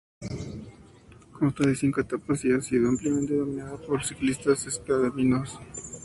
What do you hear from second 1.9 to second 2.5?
etapas